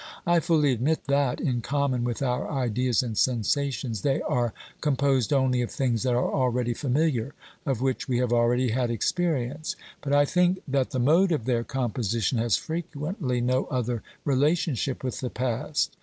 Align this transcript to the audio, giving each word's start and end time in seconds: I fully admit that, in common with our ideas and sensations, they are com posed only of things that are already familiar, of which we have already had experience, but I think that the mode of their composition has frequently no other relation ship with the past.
I 0.25 0.39
fully 0.39 0.71
admit 0.71 1.03
that, 1.09 1.39
in 1.39 1.61
common 1.61 2.03
with 2.03 2.23
our 2.23 2.49
ideas 2.49 3.03
and 3.03 3.15
sensations, 3.15 4.01
they 4.01 4.19
are 4.23 4.51
com 4.81 4.95
posed 4.95 5.31
only 5.31 5.61
of 5.61 5.69
things 5.69 6.01
that 6.01 6.15
are 6.15 6.33
already 6.33 6.73
familiar, 6.73 7.35
of 7.67 7.81
which 7.83 8.07
we 8.09 8.17
have 8.17 8.33
already 8.33 8.69
had 8.69 8.89
experience, 8.89 9.75
but 10.01 10.11
I 10.11 10.25
think 10.25 10.63
that 10.67 10.89
the 10.89 10.97
mode 10.97 11.31
of 11.31 11.45
their 11.45 11.63
composition 11.63 12.39
has 12.39 12.57
frequently 12.57 13.41
no 13.41 13.65
other 13.65 14.01
relation 14.25 14.73
ship 14.73 15.03
with 15.03 15.19
the 15.19 15.29
past. 15.29 15.95